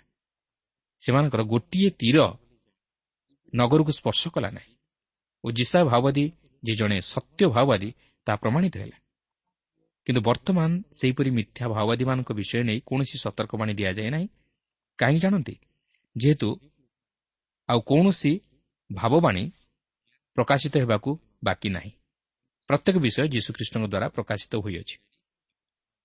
[1.02, 2.18] ସେମାନଙ୍କର ଗୋଟିଏ ତୀର
[3.54, 4.74] ନଗରକୁ ସ୍ପର୍ଶ କଲା ନାହିଁ।
[5.44, 6.26] ଓ ଜିସା ଭାଓବାଦୀ
[6.64, 7.90] ଯେ ଜଣେ ସତ୍ୟ ଭାଓବାଦୀ
[8.28, 8.98] ତାହା ପ୍ରମାଣିତ ହେଲା।
[10.08, 14.28] କିନ୍ତୁ ବର୍ତ୍ତମାନ ସେହିପରି ମିଥ୍ୟା ମାଓବାଦୀମାନଙ୍କ ବିଷୟ ନେଇ କୌଣସି ସତର୍କବାଣୀ ଦିଆଯାଏ ନାହିଁ
[15.00, 15.56] କାହିଁକି ଜାଣନ୍ତି
[16.16, 16.50] ଯେହେତୁ
[17.70, 18.34] ଆଉ କୌଣସି
[18.90, 19.44] ଭାବବାଣୀ
[20.38, 21.10] ପ୍ରକାଶିତ ହେବାକୁ
[21.44, 21.92] ବାକି ନାହିଁ
[22.70, 24.96] ପ୍ରତ୍ୟେକ ବିଷୟ ଯୀଶୁଖ୍ରୀଷ୍ଟଙ୍କ ଦ୍ୱାରା ପ୍ରକାଶିତ ହୋଇଅଛି।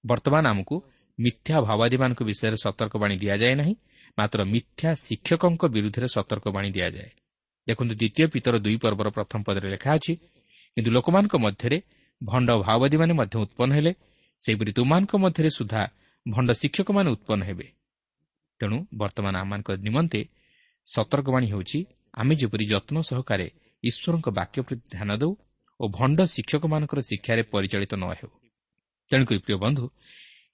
[0.05, 0.77] ବର୍ତ୍ତମାନ ଆମକୁ
[1.19, 3.75] ମିଥ୍ୟା ଭାବାଦୀମାନଙ୍କ ବିଷୟରେ ସତର୍କବାଣୀ ଦିଆଯାଏ ନାହିଁ
[4.19, 7.11] ମାତ୍ର ମିଥ୍ୟା ଶିକ୍ଷକଙ୍କ ବିରୁଦ୍ଧରେ ସତର୍କବାଣୀ ଦିଆଯାଏ।
[7.67, 10.13] ଦେଖନ୍ତୁ ଦ୍ୱିତୀୟ ପିତର ଦୁଇ ପର୍ବର ପ୍ରଥମ ପଦରେ ଲେଖା ଅଛି
[10.77, 11.79] କିନ୍ତୁ ଲୋକମାନଙ୍କ ମଧ୍ୟରେ
[12.25, 13.95] ଭଣ୍ଡ ଭାଓବାଦୀମାନେ ମଧ୍ୟ ଉତ୍ପନ୍ନ ହେଲେ।
[14.41, 15.89] ସେହିପରି ତୁମାନଙ୍କ ମଧ୍ୟରେ ସୁଦ୍ଧା
[16.33, 17.67] ଭଣ୍ଡ ଶିକ୍ଷକମାନେ ଉତ୍ପନ୍ନ ହେବେ।
[18.61, 20.29] ତେଣୁ ବର୍ତ୍ତମାନ ଆମମାନଙ୍କ ନିମନ୍ତେ
[20.87, 23.51] ସତର୍କବାଣୀ ହେଉଛି ଆମେ ଯେପରି ଯତ୍ନ ସହକାରେ
[23.85, 25.37] ଈଶ୍ୱରଙ୍କ ବାକ୍ୟ ପ୍ରତି ଧ୍ୟାନ ଦେଉ
[25.81, 28.31] ଓ ଭଣ୍ଡ ଶିକ୍ଷକମାନଙ୍କର ଶିକ୍ଷାରେ ପରିଚାଳିତ ନ ହେଉ।
[29.09, 29.89] ତେଣୁକରି ପ୍ରିୟ ବନ୍ଧୁ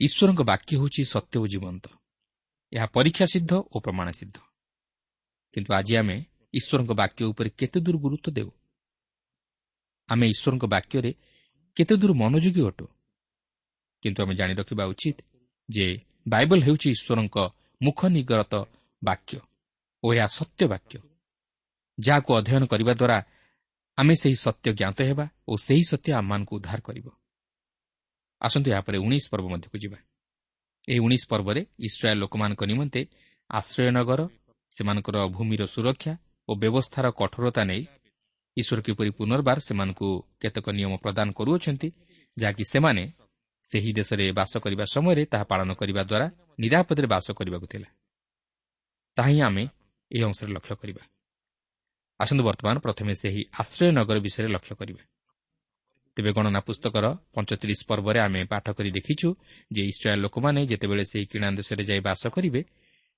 [0.01, 1.85] ଈଶ୍ୱରଙ୍କ ବାକ୍ୟ ହେଉଛି ସତ୍ୟ ଓ ଜୀବନ୍ତ।
[2.73, 4.37] ଏହା ପରୀକ୍ଷା ସିଦ୍ଧ ଓ ପ୍ରମାଣ ସିଦ୍ଧ।
[5.53, 8.51] କିନ୍ତୁ ଆଜି ଆମେ ଈଶ୍ୱରଙ୍କ ବାକ୍ୟ ଉପରେ କେତେ ଦୂର ଗୁରୁତ୍ୱ ଦେଉ?
[10.09, 11.15] ଆମେ ଈଶ୍ୱରଙ୍କ ବାକ୍ୟରେ
[11.77, 12.85] କେତେ ଦୂର ମନୋଯୋଗୀ ଅଟୁ।
[14.03, 15.19] କିନ୍ତୁ ଆମେ ଜାଣି ରଖିବା ଉଚିତ
[15.69, 15.87] ଯେ
[16.29, 17.37] ବାଇବଲ ହେଉଛି ଈଶ୍ୱରଙ୍କ
[17.81, 18.55] ମୁଖ ନିଗରତ
[19.03, 19.35] ବାକ୍ୟ
[20.03, 20.95] ଓ ଏହା ସତ୍ୟ ବାକ୍ୟ।
[21.99, 23.19] ଯାହାକୁ ଅଧ୍ୟୟନ କରିବା ଦ୍ୱାରା
[23.99, 27.07] ଆମେ ସେହି ସତ୍ୟ ଜ୍ଞାତ ହେବା ଓ ସେହି ସତ୍ୟ ଆମମାନଙ୍କୁ ଉଦ୍ଧାର କରିବ।
[28.41, 29.99] ଆସନ୍ତୁ ଏହାପରେ ଉଣେଇଶ ପର୍ବ ମଧ୍ୟକୁ ଯିବା।
[30.89, 33.01] ଏହି ଉଣେଇଶ ପର୍ବରେ ଇସ୍ରାଏଲ୍ ଲୋକମାନଙ୍କ ନିମନ୍ତେ
[33.51, 34.21] ଆଶ୍ରୟ ନଗର
[34.73, 36.13] ସେମାନଙ୍କର ଭୂମିର ସୁରକ୍ଷା
[36.49, 37.83] ଓ ବ୍ୟବସ୍ଥାର କଠୋରତା ନେଇ
[38.57, 40.09] ଈଶ୍ୱର କିପରି ପୁନର୍ବାର ସେମାନଙ୍କୁ
[40.41, 41.89] କେତେକ ନିୟମ ପ୍ରଦାନ କରୁଅଛନ୍ତି
[42.37, 43.03] ଯାହାକି ସେମାନେ
[43.65, 46.27] ସେହି ଦେଶରେ ବାସ କରିବା ସମୟରେ ତାହା ପାଳନ କରିବା ଦ୍ୱାରା
[46.61, 47.89] ନିରାପଦରେ ବାସ କରିବାକୁ ଥିଲା।
[49.17, 49.65] ତାହା ହିଁ ଆମେ
[50.11, 51.03] ଏହି ଅଂଶରେ ଲକ୍ଷ୍ୟ କରିବା।
[52.21, 55.03] ଆସନ୍ତୁ ବର୍ତ୍ତମାନ ପ୍ରଥମେ ସେହି ଆଶ୍ରୟ ନଗର ବିଷୟରେ ଲକ୍ଷ୍ୟ କରିବା।
[56.17, 59.29] ତେବେ ଗଣନା ପୁସ୍ତକର ପଞ୍ଚତିରିଶ ପର୍ବରେ ଆମେ ପାଠ କରି ଦେଖିଛୁ
[59.73, 62.61] ଯେ ଇସ୍ରାଏଲ୍ ଲୋକମାନେ ଯେତେବେଳେ ସେହି କିଣା ଦେଶରେ ଯାଇ ବାସ କରିବେ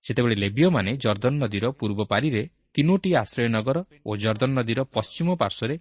[0.02, 2.42] ସେତେବେଳେ ଲେବିୟମାନେ ଜର୍ଦ୍ଦନ ନଦୀର ପୂର୍ବ ପାରିରେ
[2.74, 5.74] ତିନୋଟି ଆଶ୍ରୟ ନଗର ଓ ଜର୍ଦ୍ଦନ ନଦୀର ପଶ୍ଚିମ ପାର୍ଶ୍ୱରେ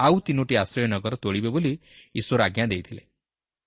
[0.00, 1.72] ଆଉ ତିନୋଟି ଆଶ୍ରୟ ନଗର ତୋଳିବେ ବୋଲି
[2.14, 3.02] ଈଶ୍ୱର ଆଜ୍ଞା ଦେଇଥିଲେ।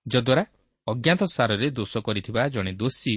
[0.06, 0.44] ଯଦ୍ୱାରା
[0.86, 3.14] ଅଜ୍ଞାତ ସାରରେ ଦୋଷ କରିଥିବା ଜଣେ ଦୋଷୀ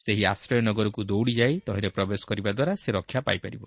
[0.00, 3.62] ସେହି ଆଶ୍ରୟ ନଗରକୁ ଦୌଡ଼ି ଯାଇ ତହିଁରେ ପ୍ରବେଶ କରିବା ଦ୍ୱାରା ସେ ରକ୍ଷା ପାଇପାରିବ।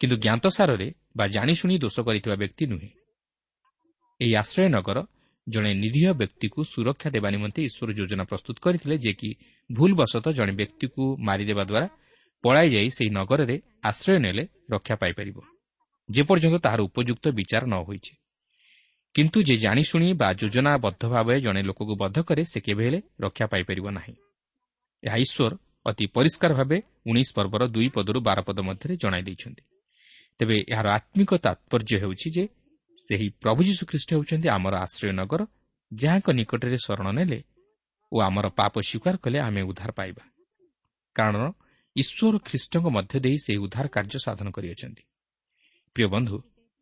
[0.00, 2.90] କିନ୍ତୁ ଜ୍ଞାତସାରରେ ବା ଜାଣିଶୁଣି ଦୋଷ କରିଥିବା ବ୍ୟକ୍ତି ନୁହେଁ।
[4.20, 4.98] ଏହି ଆଶ୍ରୟ ନଗର
[5.46, 9.30] ଜଣେ ନିରୀହ ବ୍ୟକ୍ତିକୁ ସୁରକ୍ଷା ଦେବା ନିମନ୍ତେ ଈଶ୍ୱର ଯୋଜନା ପ୍ରସ୍ତୁତ କରିଥିଲେ ଯେ କି
[9.70, 11.86] ଭୁଲବଶତଃ ଜଣେ ବ୍ୟକ୍ତିକୁ ମାରିଦେବା ଦ୍ୱାରା
[12.42, 15.38] ପଳାଇ ଯାଇ ସେହି ନଗରରେ ଆଶ୍ରୟ ନେଲେ ରକ୍ଷା ପାଇପାରିବ।
[16.10, 18.14] ଯେପର୍ଯ୍ୟନ୍ତ ତାହାର ଉପଯୁକ୍ତ ବିଚାର ନ ହୋଇଛି।
[19.14, 23.86] କିନ୍ତୁ ଯେ ଜାଣିଶୁଣି ବା ଯୋଜନାବଦ୍ଧ ଭାବେ ଜଣେ ଲୋକକୁ ବଦ୍ଧ କରେ ସେ କେବେ ହେଲେ ରକ୍ଷା ପାଇପାରିବ
[23.90, 24.14] ନାହିଁ।
[25.02, 25.52] ଏହା ଈଶ୍ୱର
[25.86, 29.62] ଅତି ପରିଷ୍କାର ଭାବେ ଉଣେଇଶ ପର୍ବର ଦୁଇ ପଦରୁ ବାର ପଦ ମଧ୍ୟରେ ଜଣାଇ ଦେଇଛନ୍ତି।
[30.38, 32.44] ତେବେ ଏହାର ଆତ୍ମିକ ତାତ୍ପର୍ଯ୍ୟ ହେଉଛି ଯେ
[32.96, 35.46] ସେହି ପ୍ରଭୁ ଯୀଶୁଖ୍ରୀଷ୍ଟ ହେଉଛନ୍ତି ଆମର ଆଶ୍ରୟ ନଗର
[35.92, 37.42] ଯାହାଙ୍କ ନିକଟରେ ଶରଣ ନେଲେ
[38.12, 40.24] ଓ ଆମର ପାପ ସ୍ୱୀକାର କଲେ ଆମେ ଉଦ୍ଧାର ପାଇବା।
[41.14, 41.52] କାରଣ
[41.96, 45.02] ଈଶ୍ୱର ଖ୍ରୀଷ୍ଟଙ୍କ ମଧ୍ୟ ଦେଇ ସେହି ଉଦ୍ଧାର କାର୍ଯ୍ୟ ସାଧନ କରିଅଛନ୍ତି।
[45.96, 46.36] ପ୍ରିୟ ବନ୍ଧୁ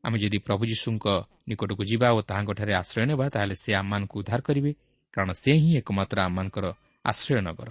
[0.05, 1.07] ଆମେ ଯଦି ପ୍ରଭୁ ଯୀଶୁଙ୍କ
[1.49, 4.73] ନିକଟକୁ ଯିବା ଓ ତାହାଙ୍କଠାରେ ଆଶ୍ରୟ ନେବା ତାହେଲେ ସେ ଆମମାନଙ୍କୁ ଉଦ୍ଧାର କରିବେ
[5.15, 6.67] କାରଣ ସେ ହିଁ ଏକମାତ୍ର ଆମମାନଙ୍କର
[7.05, 7.69] ଆଶ୍ରୟ ନଗର।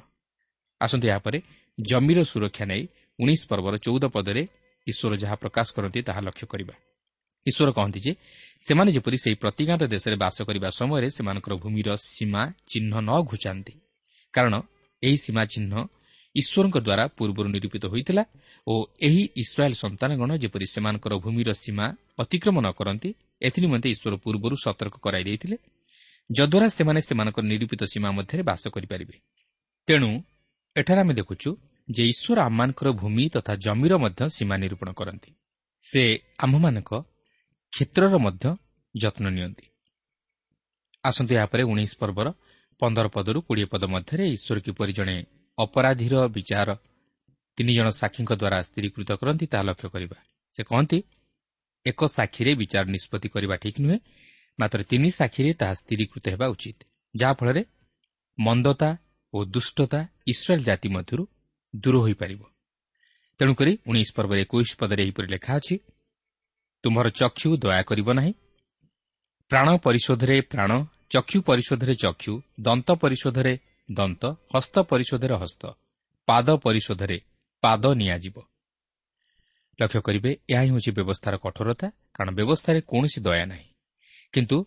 [0.82, 1.38] ଆସନ୍ତୁ ଏହାପରେ
[1.78, 2.84] ଜମିର ସୁରକ୍ଷା ନେଇ
[3.20, 4.44] ଉଣେଇଶ ପର୍ବର ଚଉଦ ପଦରେ
[4.88, 6.76] ଈଶ୍ୱର ଯାହା ପ୍ରକାଶ କରନ୍ତି ତାହା ଲକ୍ଷ୍ୟ କରିବା।
[7.46, 8.12] ଈଶ୍ୱର କହନ୍ତି ଯେ
[8.62, 13.74] ସେମାନେ ଯେପରି ସେହି ପ୍ରତିଜ୍ଞାତ ଦେଶରେ ବାସ କରିବା ସମୟରେ ସେମାନଙ୍କର ଭୂମିର ସୀମା ଚିହ୍ନ ନ ଘୁଚାନ୍ତି।
[14.34, 14.54] କାରଣ
[15.04, 15.74] ଏହି ସୀମା ଚିହ୍ନ
[16.42, 18.24] ଈଶ୍ୱରଙ୍କ ଦ୍ୱାରା ପୂର୍ବରୁ ନିରୂପିତ ହୋଇଥିଲା
[18.68, 18.74] ଓ
[19.08, 21.86] ଏହି ଇସ୍ରାଏଲ୍ ସନ୍ତାନଗଣ ଯେପରି ସେମାନଙ୍କର ଭୂମିର ସୀମା
[22.24, 23.10] ଅତିକ୍ରମ ନ କରନ୍ତି
[23.48, 25.58] ଏଥିନିମନ୍ତେ ଈଶ୍ୱର ପୂର୍ବରୁ ସତର୍କ କରାଇ ଦେଇଥିଲେ
[26.30, 29.16] ଯଦ୍ୱାରା ସେମାନେ ସେମାନଙ୍କର ନିରୂପିତ ସୀମା ମଧ୍ୟରେ ବାସ କରିପାରିବେ।
[29.88, 30.10] ତେଣୁ
[30.76, 31.50] ଏଠାରେ ଆମେ ଦେଖୁଛୁ
[31.88, 35.30] ଯେ ଈଶ୍ୱର ଆମମାନଙ୍କର ଭୂମି ତଥା ଜମିର ମଧ୍ୟ ସୀମା ନିରୂପଣ କରନ୍ତି।
[35.84, 36.02] ସେ
[36.44, 36.92] ଆମ୍ଭମାନଙ୍କ
[37.74, 38.46] କ୍ଷେତ୍ରର ମଧ୍ୟ
[38.96, 39.66] ଯତ୍ନ ନିଅନ୍ତି।
[41.04, 42.28] ଆସନ୍ତୁ ଏହାପରେ ଉଣେଇଶ ପର୍ବର
[42.82, 45.16] ପନ୍ଦର ପଦରୁ କୋଡ଼ିଏ ପଦ ମଧ୍ୟରେ ଈଶ୍ୱର କିପରି ଜଣେ
[45.58, 46.70] ଅପରାଧୀର ବିଚାର
[47.58, 50.18] ତିନି ଜଣ ସାକ୍ଷୀଙ୍କ ଦ୍ୱାରା ସ୍ଥିରୀକୃତ କରନ୍ତି ତାହା ଲକ୍ଷ୍ୟ କରିବା।
[50.54, 50.98] ସେ କହନ୍ତି
[51.86, 53.98] ଏକ ସାକ୍ଷୀରେ ବିଚାର ନିଷ୍ପତ୍ତି କରିବା ଠିକ୍ ନୁହେଁ
[54.60, 56.80] ମାତ୍ର ତିନି ସାକ୍ଷୀରେ ତାହା ସ୍ଥିରୀକୃତ ହେବା ଉଚିତ।
[57.16, 57.62] ଯାହାଫଳରେ
[58.38, 58.90] ମନ୍ଦତା
[59.34, 60.00] ଓ ଦୁଷ୍ଟତା
[60.32, 61.24] ଇସ୍ରାଏଲ୍ ଜାତି ମଧ୍ୟରୁ
[61.74, 62.42] ଦୂର ହୋଇପାରିବ
[63.40, 65.76] ତେଣୁକରି ଉଣେଇଶ ପର୍ବର ଏକୋଇଶ ପଦରେ ଏହିପରି ଲେଖା ଅଛି
[66.84, 68.34] ତୁମର ଚକ୍ଷୁ ଦୟା କରିବ ନାହିଁ।
[69.52, 70.72] ପ୍ରାଣ ପରିଶୋଧରେ ପ୍ରାଣ
[71.14, 72.34] ଚକ୍ଷୁ ପରିଶୋଧରେ ଚକ୍ଷୁ
[72.66, 73.54] ଦନ୍ତ ପରିଶୋଧରେ
[73.92, 75.64] ଦନ୍ତ ହସ୍ତ ପରିଶୋଧରେ ହସ୍ତ
[76.28, 77.22] ପାଦ ପରିଶୋଧରେ
[77.62, 78.38] ପାଦ ନିଆଯିବ।
[79.82, 83.70] ଲକ୍ଷ୍ୟ କରିବେ ଏହା ହିଁ ହେଉଛି ବ୍ୟବସ୍ଥାର କଠୋରତା କାରଣ ବ୍ୟବସ୍ଥାରେ କୌଣସି ଦୟା ନାହିଁ।
[84.34, 84.58] କିନ୍ତୁ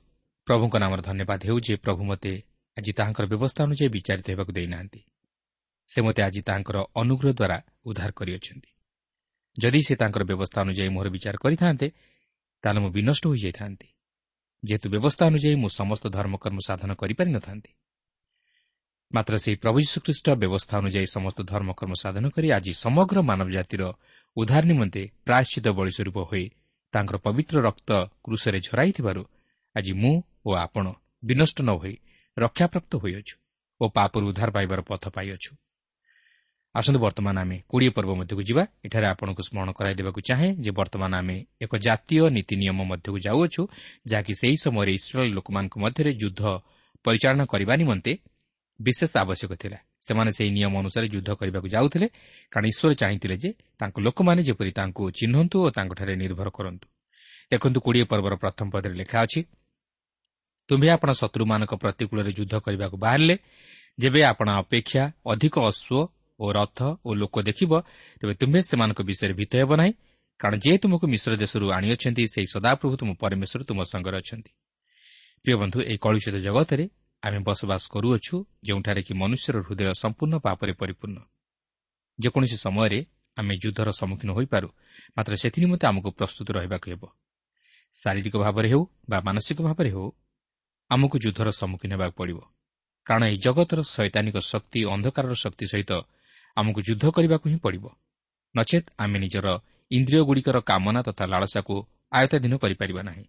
[0.47, 2.43] ପ୍ରଭୁଙ୍କ ନାମର ଧନ୍ୟବାଦ ହେଉ ଯେ ପ୍ରଭୁ ମୋତେ
[2.79, 5.01] ଆଜି ତାହାଙ୍କର ବ୍ୟବସ୍ଥା ଅନୁଯାୟୀ ବିଚାରିତ ହେବାକୁ ଦେଇନାହାନ୍ତି।
[5.89, 8.71] ସେ ମୋତେ ଆଜି ତାହାଙ୍କର ଅନୁଗ୍ରହ ଦ୍ୱାରା ଉଦ୍ଧାର କରିଅଛନ୍ତି।
[9.59, 11.87] ଯଦି ସେ ତାଙ୍କର ବ୍ୟବସ୍ଥା ଅନୁଯାୟୀ ମୋର ବିଚାର କରିଥାନ୍ତେ
[12.63, 13.89] ତାହେଲେ ମୁଁ ବିନଷ୍ଟ ହୋଇଯାଇଥାନ୍ତି।
[14.65, 17.73] ଯେହେତୁ ବ୍ୟବସ୍ଥା ଅନୁଯାୟୀ ମୁଁ ସମସ୍ତ ଧର୍ମକର୍ମ ସାଧନ କରିପାରିନଥାନ୍ତି।
[19.11, 23.83] ମାତ୍ର ସେହି ପ୍ରଭୁ ଯୀଶୁଖ୍ରୀଷ୍ଟ ବ୍ୟବସ୍ଥା ଅନୁଯାୟୀ ସମସ୍ତ ଧର୍ମକର୍ମ ସାଧନ କରି ଆଜି ସମଗ୍ର ମାନବ ଜାତିର
[24.37, 26.46] ଉଦ୍ଧାର ନିମନ୍ତେ ପ୍ରାୟଶ୍ଚିତ ବଳିସ୍ୱରୂପ ହୋଇ
[26.94, 27.90] ତାଙ୍କର ପବିତ୍ର ରକ୍ତ
[28.25, 29.23] କୃଷରେ ଝରାଇଥିବାରୁ
[29.77, 30.14] ଆଜି ମୁଁ
[30.46, 30.85] ଓ ଆପଣ
[31.23, 31.94] ବିନଷ୍ଟ ନ ହୋଇ
[32.37, 33.35] ରକ୍ଷାପ୍ରାପ୍ତ ହୋଇଅଛୁ
[33.81, 35.53] ଓ ପାପରୁ ଉଦ୍ଧାର ପାଇବାର ପଥ ପାଇଅଛୁ।
[36.75, 41.12] ଆସନ୍ତୁ ବର୍ତ୍ତମାନ ଆମେ କୋଡ଼ିଏ ପର୍ବ ମଧ୍ୟକୁ ଯିବା। ଏଠାରେ ଆପଣଙ୍କୁ ସ୍ମରଣ କରାଇ ଦେବାକୁ ଚାହେଁ ଯେ ବର୍ତ୍ତମାନ
[41.23, 43.62] ଆମେ ଏକ ଜାତୀୟ ନୀତି ନିୟମ ମଧ୍ୟକୁ ଯାଉଅଛୁ
[44.11, 46.42] ଯାହାକି ସେହି ସମୟରେ ଇସ୍ରାଏଲ୍ ଲୋକମାନଙ୍କ ମଧ୍ୟରେ ଯୁଦ୍ଧ
[47.05, 48.12] ପରିଚାଳନା କରିବା ନିମନ୍ତେ
[48.81, 52.07] ବିଶେଷ ଆବଶ୍ୟକ ଥିଲା। ସେମାନେ ସେହି ନିୟମ ଅନୁସାରେ ଯୁଦ୍ଧ କରିବାକୁ ଯାଉଥିଲେ।
[52.53, 56.87] କାରଣ ଈଶ୍ୱର ଚାହିଁଥିଲେ ଯେ ତାଙ୍କ ଲୋକମାନେ ଯେପରି ତାଙ୍କୁ ଚିହ୍ନନ୍ତୁ ଓ ତାଙ୍କଠାରେ ନିର୍ଭର କରନ୍ତୁ।
[57.53, 59.40] ଦେଖନ୍ତୁ କୋଡ଼ିଏ ପର୍ବର ପ୍ରଥମ ପଦରେ ଲେଖା ଅଛି
[60.69, 63.35] ତୁମ୍ଭେ ଆପଣ ଶତ୍ରୁମାନଙ୍କ ପ୍ରତିକୂଳରେ ଯୁଦ୍ଧ କରିବାକୁ ବାହାରିଲେ।
[63.99, 66.09] ଯେବେ ଆପଣ ଅପେକ୍ଷା ଅଧିକ ଅଶ୍ୱ
[66.40, 67.73] ଓ ରଥ ଓ ଲୋକ ଦେଖିବ
[68.21, 69.93] ତେବେ ତୁମ୍ଭେ ସେମାନଙ୍କ ବିଷୟରେ ଭୀତ ହେବ ନାହିଁ।
[70.40, 74.51] କାରଣ ଯେ ତୁମକୁ ମିଶ୍ର ଦେଶରୁ ଆଣିଅଛନ୍ତି ସେହି ସଦାପ୍ରଭୁ ତୁମ ପରମେଶ୍ୱର ତୁମ ସଙ୍ଗରେ ଅଛନ୍ତି।
[75.45, 76.85] ପ୍ରିୟ ବନ୍ଧୁ ଏହି କଳୁଷିତ ଜଗତରେ
[77.23, 81.19] ଆମେ ବସବାସ କରୁଅଛୁ ଯେଉଁଠାରେ କି ମନୁଷ୍ୟର ହୃଦୟ ସମ୍ପୂର୍ଣ୍ଣ ପାପରେ ପରିପୂର୍ଣ୍ଣ।
[82.19, 83.01] ଯେକୌଣସି ସମୟରେ
[83.37, 84.69] ଆମେ ଯୁଦ୍ଧର ସମ୍ମୁଖୀନ ହୋଇପାରୁ
[85.17, 87.03] ମାତ୍ର ସେଥିନିମନ୍ତେ ଆମକୁ ପ୍ରସ୍ତୁତ ରହିବାକୁ ହେବ।
[87.95, 90.09] ଶାରୀରିକ ଭାବରେ ହେଉ ବା ମାନସିକ ଭାବରେ ହେଉ
[90.91, 92.39] ଆମକୁ ଯୁଦ୍ଧର ସମ୍ମୁଖୀନ ହେବାକୁ ପଡ଼ିବ।
[93.07, 95.93] କାରଣ ଏହି ଜଗତର ଶୈତାନିକ ଶକ୍ତି ଅନ୍ଧକାରର ଶକ୍ତି ସହିତ
[96.57, 97.85] ଆମକୁ ଯୁଦ୍ଧ କରିବାକୁ ହିଁ ପଡ଼ିବ।
[98.55, 99.47] ନଚେତ୍ ଆମେ ନିଜର
[99.91, 101.75] ଇନ୍ଦ୍ରିୟଗୁଡ଼ିକର କାମନା ତଥା ଲାଳସାକୁ
[102.13, 103.25] ଆୟତ୍ତାଧୀନ କରିପାରିବା ନାହିଁ।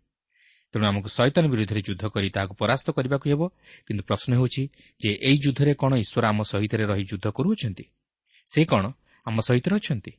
[0.72, 3.42] ତେଣୁ ଆମକୁ ଶୈତାନ ବିରୁଦ୍ଧରେ ଯୁଦ୍ଧ କରି ତାହାକୁ ପରାସ୍ତ କରିବାକୁ ହେବ।
[3.88, 4.64] କିନ୍ତୁ ପ୍ରଶ୍ନ ହେଉଛି
[5.02, 7.86] ଯେ ଏହି ଯୁଦ୍ଧରେ କ'ଣ ଈଶ୍ୱର ଆମ ସହିତ ରହି ଯୁଦ୍ଧ କରୁଅଛନ୍ତି?
[8.50, 8.84] ସେ କ'ଣ
[9.28, 10.12] ଆମ ସହିତ ଅଛନ୍ତି?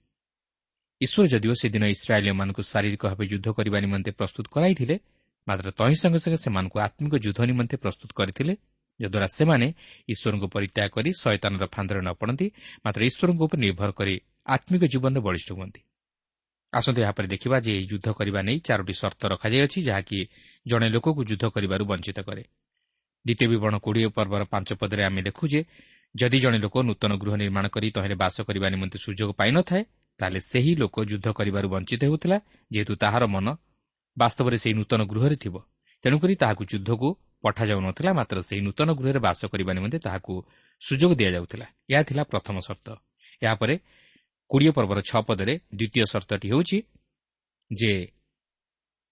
[1.01, 4.97] ଈଶ୍ୱର ଯଦିଓ ସେଦିନ ଇସ୍ରାଏଲିୟମାନଙ୍କୁ ଶାରୀରିକ ଭାବେ ଯୁଦ୍ଧ କରିବା ନିମନ୍ତେ ପ୍ରସ୍ତୁତ କରାଇଥିଲେ
[5.47, 8.55] ମାତ୍ର ତହିଁ ସଙ୍ଗେ ସଙ୍ଗେ ସେମାନଙ୍କୁ ଆତ୍ମିକ ଯୁଦ୍ଧ ନିମନ୍ତେ ପ୍ରସ୍ତୁତ କରିଥିଲେ
[9.01, 9.67] ଯଦ୍ୱାରା ସେମାନେ
[10.12, 12.47] ଈଶ୍ୱରଙ୍କୁ ପରିତ୍ୟାଗ କରି ଶୟତାନର ଫାନ୍ଦରେ ନ ପଡ଼ନ୍ତି
[12.85, 14.15] ମାତ୍ର ଈଶ୍ୱରଙ୍କ ଉପରେ ନିର୍ଭର କରି
[14.55, 15.81] ଆତ୍ମିକ ଜୀବନରେ ବଳିଷ୍ଠ ହୁଅନ୍ତି।
[16.73, 20.19] ଆସନ୍ତୁ ଏହାପରେ ଦେଖିବା ଯେ ଏହି ଯୁଦ୍ଧ କରିବା ନେଇ ଚାରୋଟି ସର୍ତ୍ତ ରଖାଯାଇଅଛି ଯାହାକି
[20.67, 22.43] ଜଣେ ଲୋକକୁ ଯୁଦ୍ଧ କରିବାରୁ ବଞ୍ଚିତ କରେ।
[23.25, 25.61] ଦ୍ୱିତୀୟ ବିବରଣ କୋଡ଼ିଏ ପର୍ବର ପାଞ୍ଚ ପଦରେ ଆମେ ଦେଖୁ ଯେ
[26.15, 29.83] ଯଦି ଜଣେ ଲୋକ ନୂତନ ଗୃହ ନିର୍ମାଣ କରି ତହିଁରେ ବାସ କରିବା ନିମନ୍ତେ ସୁଯୋଗ ପାଇନଥାଏ
[30.21, 32.39] ତାହେଲେ ସେହି ଲୋକ ଯୁଦ୍ଧ କରିବାରୁ ବଞ୍ଚିତ ହେଉଥିଲା
[32.71, 33.47] ଯେହେତୁ ତାହାର ମନ
[34.17, 35.55] ବାସ୍ତବରେ ସେହି ନୂତନ ଗୃହରେ ଥିବ।
[36.05, 37.09] ତେଣୁକରି ତାହାକୁ ଯୁଦ୍ଧକୁ
[37.43, 40.33] ପଠାଯାଉନଥିଲା ମାତ୍ର ସେହି ନୂତନ ଗୃହରେ ବାସ କରିବା ନିମନ୍ତେ ତାହାକୁ
[40.83, 42.89] ସୁଯୋଗ ଦିଆଯାଉଥିଲା। ଏହା ଥିଲା ପ୍ରଥମ ସର୍ତ୍ତ।
[43.43, 43.75] ଏହାପରେ
[44.53, 46.79] କୋଡ଼ିଏ ପର୍ବର ଛଅ ପଦରେ ଦ୍ୱିତୀୟ ସର୍ତ୍ତଟି ହେଉଛି
[47.71, 47.93] ଯେ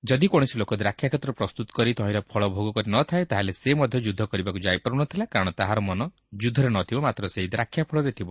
[0.05, 4.21] ଯଦି କୌଣସି ଲୋକ ଦ୍ରାକ୍ଷାକ୍ଷେତ୍ର ପ୍ରସ୍ତୁତ କରି ତହିଁର ଫଳ ଭୋଗ କରି ନଥାଏ ତାହେଲେ ସେ ମଧ୍ୟ ଯୁଦ୍ଧ
[4.31, 6.01] କରିବାକୁ ଯାଇପାରୁନଥିଲା କାରଣ ତାହାର ମନ
[6.43, 8.31] ଯୁଦ୍ଧରେ ନଥିବ ମାତ୍ର ସେହି ଦ୍ରାକ୍ଷା ଫଳରେ ଥିବ।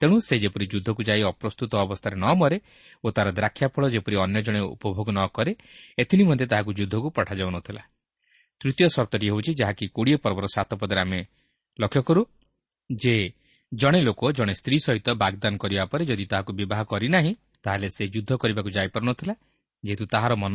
[0.00, 2.58] ତେଣୁ ସେ ଯେପରି ଯୁଦ୍ଧକୁ ଯାଇ ଅପ୍ରସ୍ତୁତ ଅବସ୍ଥାରେ ନ ମରେ
[3.04, 5.52] ଓ ତା'ର ଦ୍ରାକ୍ଷାଫଳ ଯେପରି ଅନ୍ୟ ଜଣେ ଉପଭୋଗ ନ କରେ
[5.98, 7.82] ଏଥିନିମନ୍ତେ ତାହାକୁ ଯୁଦ୍ଧକୁ ପଠାଯାଉନଥିଲା।
[8.60, 11.20] ତୃତୀୟ ସର୍ତ୍ତଟି ହେଉଛି ଯାହାକି କୋଡ଼ିଏ ପର୍ବର ସାତ ପଦରେ ଆମେ
[11.78, 12.22] ଲକ୍ଷ୍ୟ କରୁ
[12.90, 13.14] ଯେ
[13.72, 17.32] ଜଣେ ଲୋକ ଜଣେ ସ୍ତ୍ରୀ ସହିତ ବାଗଦାନ କରିବା ପରେ ଯଦି ତାହାକୁ ବିବାହ କରିନାହିଁ
[17.64, 19.34] ତାହେଲେ ସେ ଯୁଦ୍ଧ କରିବାକୁ ଯାଇପାରୁନଥିଲା।
[19.84, 20.54] ଯେହେତୁ ତାହାର ମନ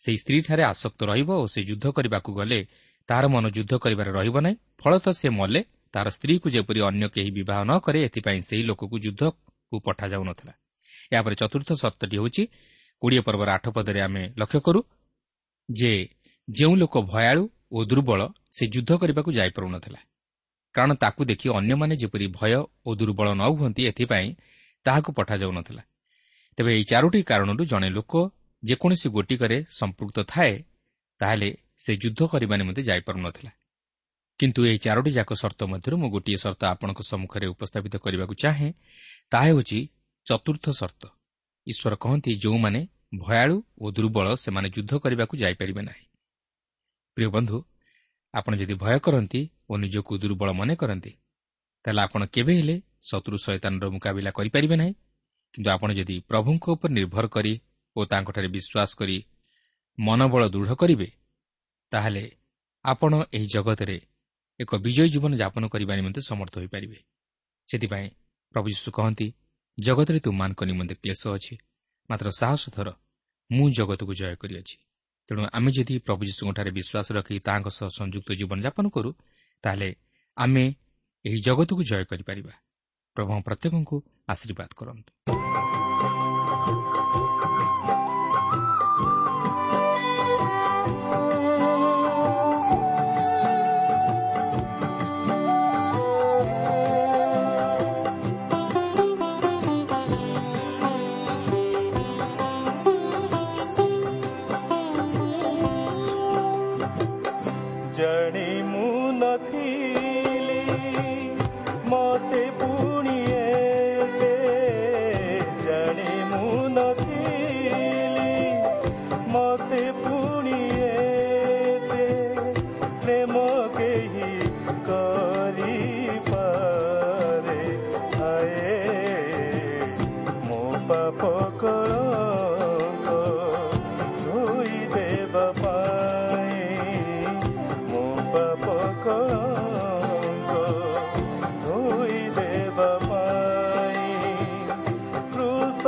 [0.00, 2.60] ସେହି ସ୍ତ୍ରୀଠାରେ ଆସକ୍ତ ରହିବ ଓ ସେ ଯୁଦ୍ଧ କରିବାକୁ ଗଲେ
[3.08, 5.60] ତାହାର ମନ ଯୁଦ୍ଧ କରିବାରେ ରହିବ ନାହିଁ। ଫଳତଃ ସେ ମଲେ
[5.94, 10.52] ତାହାର ସ୍ତ୍ରୀକୁ ଯେପରି ଅନ୍ୟ କେହି ବିବାହ ନ କରେ ଏଥିପାଇଁ ସେହି ଲୋକକୁ ଯୁଦ୍ଧକୁ ପଠାଯାଉନଥିଲା।
[11.12, 12.42] ଏହାପରେ ଚତୁର୍ଥ ସର୍ତ୍ତଟି ହେଉଛି
[13.02, 14.80] କୋଡ଼ିଏ ପର୍ବର ଆଠ ପଦରେ ଆମେ ଲକ୍ଷ୍ୟ କରୁ
[15.68, 15.92] ଯେ
[16.48, 17.42] ଯେଉଁ ଲୋକ ଭୟାଳୁ
[17.72, 18.20] ଓ ଦୁର୍ବଳ
[18.56, 20.00] ସେ ଯୁଦ୍ଧ କରିବାକୁ ଯାଇପାରୁନଥିଲା।
[20.74, 22.52] କାରଣ ତାକୁ ଦେଖି ଅନ୍ୟମାନେ ଯେପରି ଭୟ
[22.86, 24.28] ଓ ଦୁର୍ବଳ ନ ହୁଅନ୍ତି ଏଥିପାଇଁ
[24.86, 25.82] ତାହାକୁ ପଠାଯାଉନଥିଲା।
[26.58, 28.12] ତେବେ ଏହି ଚାରୋଟି କାରଣରୁ ଜଣେ ଲୋକ
[28.62, 30.54] ଯେକୌଣସି ଗୋଟିକରେ ସମ୍ପୃକ୍ତ ଥାଏ
[31.20, 33.50] ତାହେଲେ ସେ ଯୁଦ୍ଧ କରିବା ନିମନ୍ତେ ଯାଇପାରୁନଥିଲା।
[34.40, 38.70] କିନ୍ତୁ ଏହି ଚାରୋଟି ଯାକ ସର୍ତ୍ତ ମଧ୍ୟରୁ ମୁଁ ଗୋଟିଏ ସର୍ତ୍ତ ଆପଣଙ୍କ ସମ୍ମୁଖରେ ଉପସ୍ଥାପିତ କରିବାକୁ ଚାହେଁ
[39.30, 39.78] ତାହା ହେଉଛି
[40.26, 41.02] ଚତୁର୍ଥ ସର୍ତ୍ତ।
[41.66, 42.80] ଈଶ୍ୱର କହନ୍ତି ଯେଉଁମାନେ
[43.18, 46.04] ଭୟାଳୁ ଓ ଦୁର୍ବଳ ସେମାନେ ଯୁଦ୍ଧ କରିବାକୁ ଯାଇପାରିବେ ନାହିଁ।
[47.16, 47.56] ପ୍ରିୟ ବନ୍ଧୁ
[48.34, 51.12] ଆପଣ ଯଦି ଭୟ କରନ୍ତି ଓ ନିଜକୁ ଦୁର୍ବଳ ମନେ କରନ୍ତି।
[51.84, 52.76] ତାହେଲେ ଆପଣ କେବେ ହେଲେ
[53.08, 54.92] ଶତ୍ରୁ ଶୈତାନର ମୁକାବିଲା କରିପାରିବେ ନାହିଁ।
[55.54, 57.52] କିନ୍ତୁ ଆପଣ ଯଦି ପ୍ରଭୁଙ୍କ ଉପରେ ନିର୍ଭର କରି
[57.96, 59.16] ଓ ତାଙ୍କଠାରେ ବିଶ୍ୱାସ କରି
[59.98, 61.08] ମନୋବଳ ଦୃଢ଼ କରିବେ
[61.92, 62.24] ତାହେଲେ
[62.84, 63.96] ଆପଣ ଏହି ଜଗତରେ
[64.60, 66.98] ଏକ ବିଜୟୀ ଜୀବନ ଯାପନ କରିବା ନିମନ୍ତେ ସମର୍ଥ ହୋଇପାରିବେ।
[67.68, 68.06] ସେଥିପାଇଁ
[68.54, 69.26] ପ୍ରଭୁ ଯୀଶୁ କହନ୍ତି
[69.78, 71.54] ଜଗତରେ ତୁମମାନଙ୍କ ନିମନ୍ତେ କ୍ଲେଶ ଅଛି
[72.10, 72.88] ମାତ୍ର ସାହସ ଥର
[73.50, 74.76] ମୁଁ ଜଗତକୁ ଜୟ କରିଅଛି।
[75.28, 79.10] ତେଣୁ ଆମେ ଯଦି ପ୍ରଭୁ ଯୀଶୁଙ୍କଠାରେ ବିଶ୍ୱାସ ରଖି ତାହାଙ୍କ ସହ ସଂଯୁକ୍ତ ଜୀବନଯାପନ କରୁ
[79.62, 79.90] ତାହେଲେ
[80.36, 80.64] ଆମେ
[81.24, 82.52] ଏହି ଜଗତକୁ ଜୟ କରିପାରିବା
[83.16, 83.96] ପ୍ରଭୁ ପ୍ରତ୍ୟେକଙ୍କୁ
[84.28, 85.10] ଆଶୀର୍ବାଦ କରନ୍ତୁ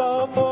[0.03, 0.52] ପ୍ରିୟ